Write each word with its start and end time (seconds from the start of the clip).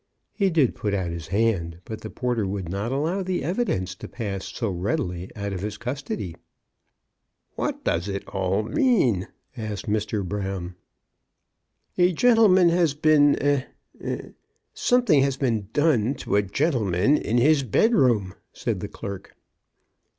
He 0.33 0.49
did 0.49 0.73
put 0.73 0.95
out 0.95 1.11
his 1.11 1.27
hand, 1.27 1.77
but 1.85 2.01
the 2.01 2.09
porter 2.09 2.47
would 2.47 2.67
not 2.67 2.91
allow 2.91 3.21
the 3.21 3.43
evidence 3.43 3.93
to 3.93 4.07
pass 4.07 4.45
so 4.47 4.71
readily 4.71 5.29
out 5.35 5.53
of 5.53 5.59
his 5.61 5.77
custody. 5.77 6.35
What 7.53 7.83
does 7.83 8.07
it 8.07 8.27
all 8.27 8.63
mean?" 8.63 9.27
asked 9.57 9.85
Mr. 9.87 10.27
Brown. 10.27 10.73
A 11.99 12.11
gentleman 12.13 12.69
has 12.69 12.95
been— 12.95 13.37
eh— 13.43 13.65
eh— 14.03 14.29
Some 14.73 15.03
thing 15.05 15.21
has 15.21 15.37
been 15.37 15.67
done 15.71 16.15
to 16.15 16.35
a 16.35 16.41
gentleman 16.41 17.15
in 17.15 17.37
his 17.37 17.61
bed 17.61 17.93
room," 17.93 18.33
said 18.51 18.79
the 18.79 18.87
clerk. 18.89 19.35